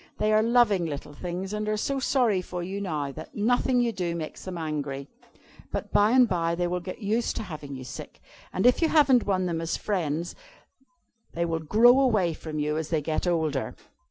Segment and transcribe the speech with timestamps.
[0.17, 3.91] They are loving little things, and are so sorry for you now, that nothing you
[3.91, 5.07] do makes them angry.
[5.71, 8.19] But by and by they will get used to having you sick,
[8.51, 10.33] and if you haven't won them as friends,
[11.33, 13.75] they will grow away from you as they get older."